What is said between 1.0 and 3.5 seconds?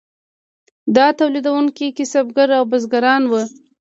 تولیدونکي کسبګر او بزګران وو.